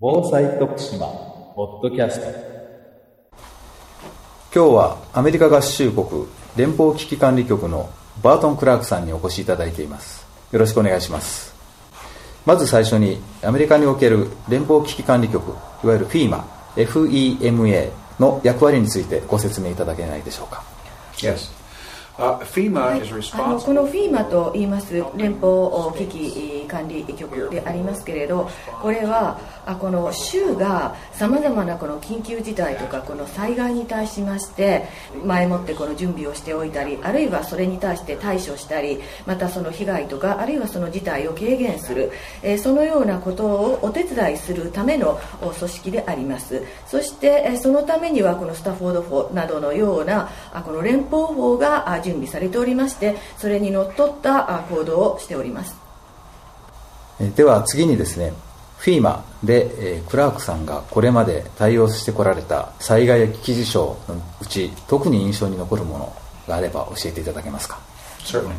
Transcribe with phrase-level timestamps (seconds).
[0.00, 1.08] 防災徳島
[1.56, 2.26] ポッドキャスト。
[4.54, 7.90] 今日はアメリカ合衆国連邦危機管理局の
[8.22, 10.24] バートン・クラークさんにお越しいただいています。
[10.52, 11.52] よろしくお願いします。
[12.46, 15.48] まず最初にアメリカにおける連邦危機管理局
[15.82, 16.44] いわゆる FEMA
[16.76, 17.90] FEMA
[18.20, 20.62] の役割についてご説明いただけないでしょうか。
[21.16, 21.57] Yes.
[22.88, 23.00] はい
[23.46, 28.50] あのこの FEMA と言います連邦危機管理局でありますけれど
[28.82, 34.88] これはあこの州がさまざまなこの緊急事態とかこの災害に対しまして
[35.24, 42.10] 前もってこの準備をしておいたりあるいはそれに対して対処したりまたその被害とかあるいはその事態を軽減する、
[42.42, 46.64] えーそのようなことをお手伝いするための組織であります。
[46.86, 55.76] そしてえーそのためにはこのスタフォード法などのようなあこの連邦法が準備されておりましてそれにのっとったあ行動をしております。
[57.20, 58.32] えーでは次にですね
[58.80, 66.16] FEMA で、えークラークさんがこれまで対応してこられた災害や危機事象のうち特に印象に残るもの
[66.46, 67.78] があれば教えていただけますか
[68.20, 68.54] ？Certainly.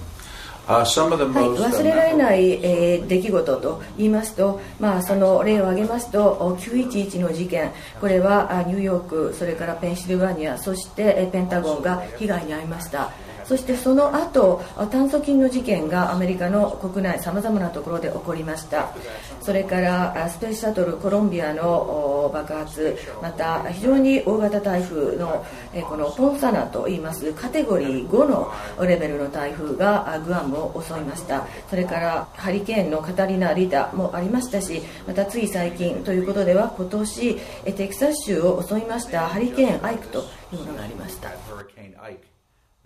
[0.68, 7.72] Uh, some of the はい、忘れられない、えー出来事と言いますと、まあ、その例を挙げますとお911の事件。
[8.00, 13.12] これはあニューヨークそれからペンシルバニアそしてえーペンタゴンが被害に遭いました
[13.50, 14.61] そしてその後
[14.92, 18.94] 炭疽菌の事件がアメリカの国内さまざまなところで起こりました。
[19.42, 25.44] それからスペースシャトルコロンビアの爆発また非常に大型台風の
[25.89, 28.53] このポンサナといいますカテゴリー5の
[28.86, 31.47] レベルの台風がグアムを襲いました。
[31.72, 40.20] それからハリケーンのカタリナ・リダもありましたしまたつい最近ということでは今年テキサス州を襲いましたハリケーン・アイクと
[40.53, 41.31] いうものがありました。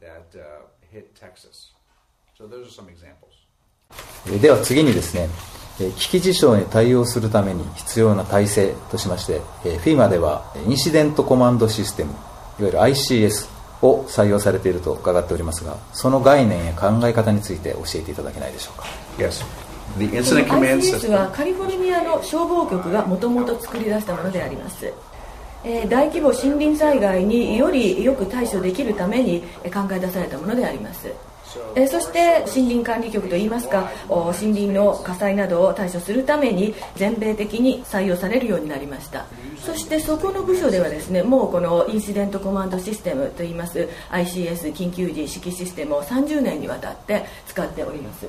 [0.03, 0.43] That uh,
[0.91, 1.71] hit Texas.
[2.37, 3.33] So those are some examples.
[4.27, 5.29] えーでは次にですね
[5.79, 12.19] えー危機事象に対応するために必要な体制としましてえー FEMA ではえーインシデントコマンドシステムいわ
[12.59, 13.47] ゆる ICS
[13.81, 18.85] を採用されていると伺っておりますがその概念や考え方について教えていただけないでしょうか
[19.17, 19.43] ？Yes.
[19.99, 21.31] The incident command ICS は system.
[21.35, 24.91] カリフォルニアの消防局がもともと作り出したものであります、
[25.63, 29.41] えー大規模森林災害によりよく対処できるために
[29.73, 31.07] 考え出されたものであります。
[31.75, 39.25] えそして森林管理局といいますかお森林の火災などを対処するために全米的に採用されるようになりました。
[39.63, 48.27] そしてそこの部署ではですねもうこのインシデントコマンドシステムといいます ICS 緊急時指揮システムを30年にわたって使っております。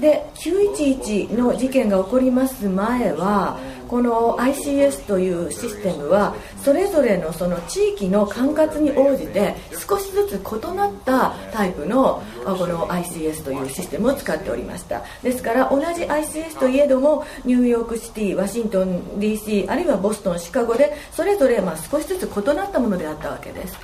[0.00, 3.58] で911の事件が起こります前は
[3.88, 9.56] この ICS というシステムはそれぞれのその地域の管轄に応じて
[9.88, 12.09] 少しずつ異なったタイプの
[12.44, 15.02] あこの ICS というシステムを使っておりました。
[15.22, 23.76] ですから同じ ICS といえどもニューヨークシティワシントン DC あるいはボストンシカゴでそれぞれまあ少しずつ異なったものであったわけです。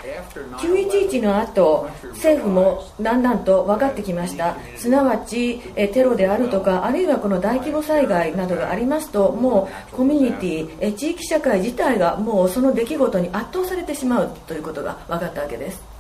[0.59, 4.57] 911の後政府もだんだんと分かってきました。
[4.77, 15.96] すなわちえテロであるとかあるいはこの大規模災害などがありますともうコミュニティえ地域社会自体がもうその出来事に圧倒されてしまうということが分かったわけです。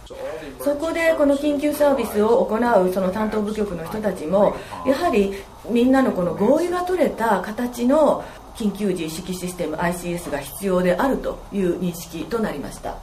[0.60, 4.56] そこでこの緊急サービスを行うその担当部局の人たちも
[4.86, 5.34] やはり
[5.68, 8.24] みんなのこの合意が取れた形の
[8.56, 12.96] 緊急時指揮システム ICS が必要であるという認識となりました。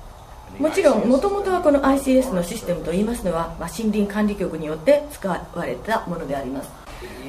[0.59, 6.69] もちろんもともとはこの ICS のシステムといいますのは、まあ、森林管理局によって使われたものであります。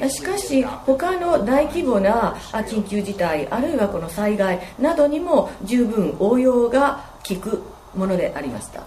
[0.09, 7.61] しかし他の大規模なあ緊急事態あるいはこの災害などにも十分応用が効く
[7.95, 8.83] ものでありました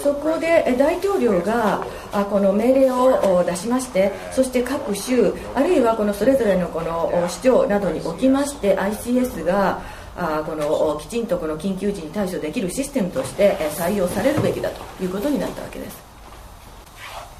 [0.00, 1.84] そこで大統領が
[2.30, 9.82] この命令を出しましてそして各州あるいはこのそれぞれのこの市長などにおきまして ICS が
[10.16, 15.96] あこのきちんとこの緊急時に対処できるシステムとして採用されるべきだということになったわけです。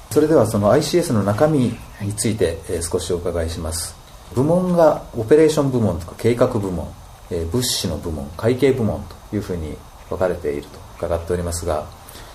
[0.09, 3.95] それではその ICS の中身について少しお伺いします。
[4.33, 6.91] 部門がオペレーション部門とか計画部門
[7.29, 9.75] 物資の部門会計部門というふうに
[10.09, 11.85] 分かれていると伺っておりますが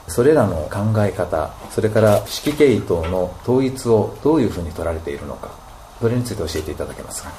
[0.08, 5.50] それらの考え方それから指揮系統の統一をどういうふうに取られているのか
[6.00, 7.32] それについて教えていただけますか。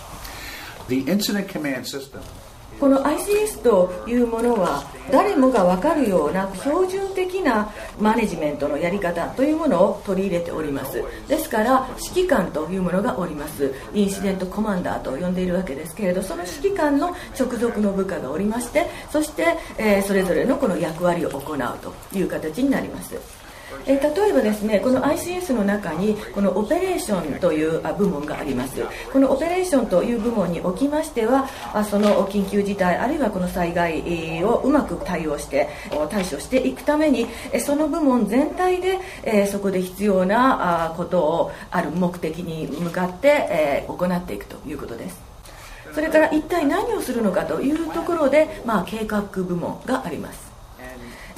[0.89, 2.19] The incident command system
[2.79, 11.03] この ICS というものは誰もが分かるような標準的なマネジメントのやり方というものを取り入れております。
[11.27, 13.73] ですから指揮官というものがおります。
[13.93, 23.15] インシデントコマンダーと呼んでいるわけですけれどその指揮官の直属の部下がおりましてそして、えーそれぞれのこの役割を行うという形になります。
[23.85, 28.83] え、例えばですねこの ICS の中にこのオペレーションという部門があります。
[29.11, 31.47] このオペレーションという部門におきましては
[31.89, 35.69] その緊急事態あるいはこの災害をうまく対応して
[36.09, 37.27] 対処していくために
[37.59, 45.29] その部門全体で、えそこで必要なことをある目的に向かって、え行っていくということです。
[45.93, 50.48] それから一体何をするのかというところで、まあ、計画部門があります。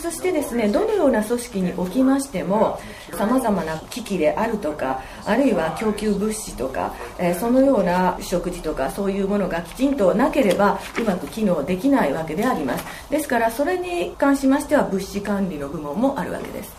[0.02, 2.80] そしてですねどのような組織におきましても
[3.14, 12.86] さまざまな機器であるとかあるいは供給物資とか、えー、そのような食事とかそういうものがきちんとなければうまく機能できないわけであります。
[13.12, 16.74] ですからそれに関しましては物資管理の部門もあるわけです。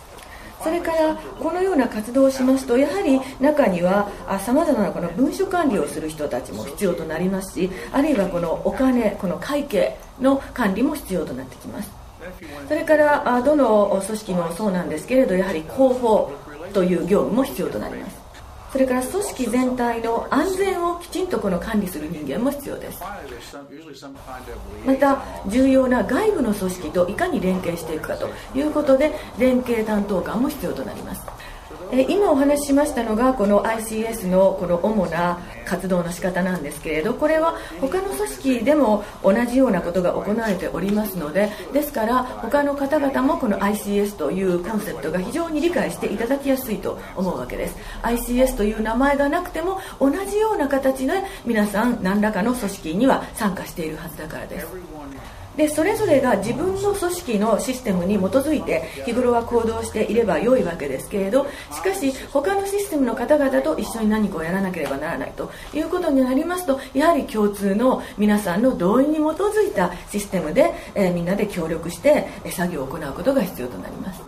[0.61, 4.09] それからこのような活動をしますとやはり中には
[4.39, 12.02] さまざまなこの文書管理をする人たちも必要となりますしあるいはこのお金この会計の管理も必要となってきます。
[12.67, 16.31] それからどの組織もそうなんですけれどやはり広報
[16.73, 18.23] という業務も必要となります。
[18.71, 22.99] それから組織全体の安全をきちんとこの管理する人間も必要です。
[24.83, 31.21] また重要な外部の組織といかに連携していくかということで連携担当官も必要となります。
[31.95, 47.75] え今お話ししましたのがこの ICS のこの主な活動の仕方なんですけれどこれは他の組織でも同じようなことが行われておりますのでですから他の方々もこの ICS というコンセプトが非常に理解していただきやすいと思うわけです。
[48.01, 51.13] ICS という名前がなくても同じような形で
[51.45, 54.67] 皆さん何らかの組織には参加しているはずだからです。
[55.57, 74.21] でそれぞれが自分の組織のシステムに基づいて日頃は行動していれば良いわけですけれどしかし他のシステムの方々と一緒に何かをやらなければならないということになりますとやはり共通の皆さんの同意に基づいたシステムで、えー、みんなで協力して作業を行うことが必要となります。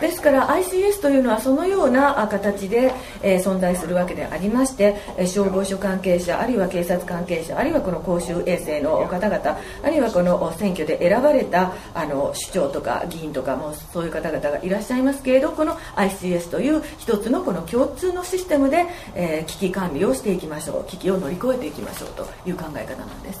[0.00, 2.92] ですから ICS というのはそのような形で、
[3.22, 4.96] えー、存在するわけでありまして
[5.26, 18.86] 消防署関係者あるいは警察関係者あるいはこの公衆衛生の方々あるいはこの選挙で選ばれたあの首長とか議員とかもそういう方々がいらっしゃいますけれどこの ICS という一つのこの共通のシステムで、
[19.16, 23.40] えー、危機管理をしていきましょう危機を乗り越えていきましょうという考え方なんです。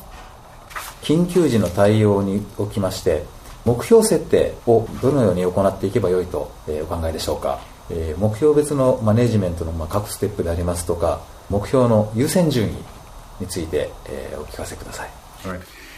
[1.02, 3.24] 緊急時の対応におきまして
[3.64, 7.60] 目標設定をどのように行っていけばよいと、えー、お考えでしょうか、
[7.90, 11.20] えー、目標別のマネジメントの、まあ、各ステップでありますとか
[11.50, 12.72] 目標の優先順位
[13.40, 15.10] について、えー、お聞かせください、
[15.44, 15.91] all organizations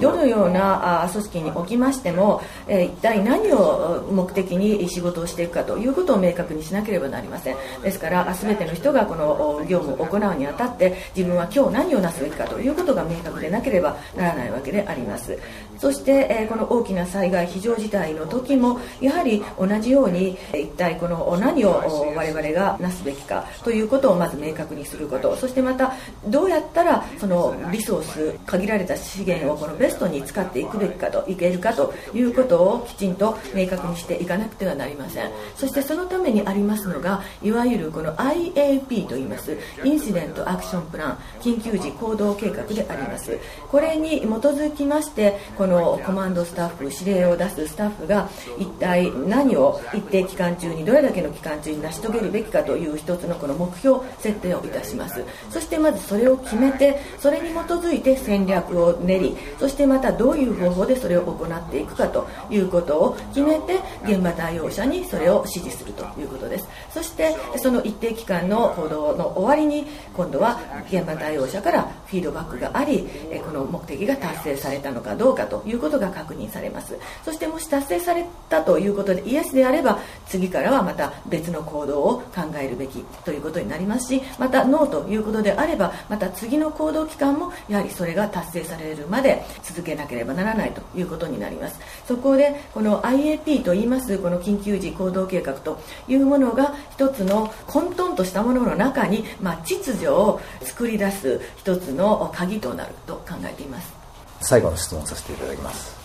[0.00, 7.56] どのような組織におきましても、え一体何を目的に仕事をしていくかということを明確にしなければなりません。
[7.82, 15.38] ですから全ての人がこの業務を行うにあたって自分は今日何をなすべきかということが明確でなければならないわけであります。
[15.78, 25.34] そして、えこの大きな災害非常事態の時もやはり同じように一体この何を我々がなすべきかということをまず明確にすること。
[25.36, 25.92] そしてまた
[26.26, 35.30] どうやったらそのリソース限られた資源をこのベストに使っていくべきかといけるかということをきちんと明確にしていかなくてはなりません。
[35.56, 43.38] そしてそのためにありますのがいわゆるこの IAP といいますインシデントアクションプラン緊急時行動計画であります。
[43.70, 48.28] これに基づきましてこのコマンドスタッフ指令を出すスタッフが
[48.58, 55.24] 一体何を一定期間中にどれだけの期間中に成し遂げるべきかという一つのこの目標設定をいたします。
[55.50, 66.68] そしてまずそれを決めてそれに基づいて戦略を練りそしてまたどういう方法でそれを行っていくかということを決めて現場対応者にそれを指示するということです。
[66.92, 69.86] そしてその一定期間の行動の終わりに
[70.16, 70.58] 今度は
[70.90, 73.06] 現場対応者からフィードバックがあり
[73.44, 76.96] この目的が達成されたのかどうかということが確認されます。
[77.24, 91.78] そしてもし達成されたということでイエスであれば次からはまた別の行動を考えるべきということになりますしまたノーということであればまた次の行動期間もやはりそれが達成されるまで続けなければならないということになります。
[92.06, 103.92] そこでこの IAP といいますこの緊急時行動計画というものが一つの混沌としたものの中に、まあ、秩序を作り出す一つのの鍵となると考えています。
[104.40, 105.96] 最後の質問させていただきます。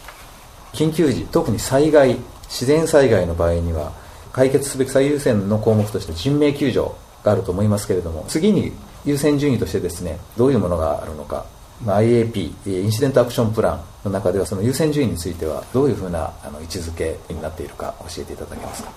[0.73, 3.91] 緊急時特に災害自然災害の場合には
[4.31, 6.91] 解決すべき最優先の項目として人命救助
[7.23, 8.71] があると思いますけれども次に
[9.05, 11.45] 優先順位としてですねどういうものがあるのか。
[11.85, 18.91] ま IAP インシデントアクションプランの中ではその優先順位についてはどういうふうなあの位置づけになっているか教えていただけますか。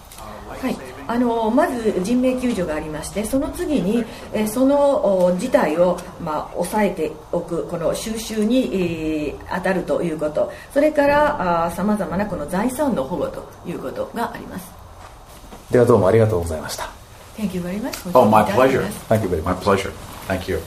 [0.49, 14.73] はい、あのまず人命救助がありましてその次に、えその事態を、まあ、抑えておくこの収集に、えー、当たるということそれからさまざまなこの財産の保護ということがあります。
[15.71, 16.91] ではどうもありがとうございました
[17.37, 17.95] Thank you very much.
[18.15, 18.83] Oh, my pleasure.
[19.09, 19.91] Thank you very My much pleasure.
[20.29, 20.61] Thank you.